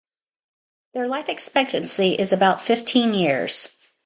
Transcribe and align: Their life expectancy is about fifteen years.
Their 0.95 1.07
life 1.07 1.29
expectancy 1.29 2.13
is 2.15 2.33
about 2.33 2.63
fifteen 2.63 3.13
years. 3.13 3.77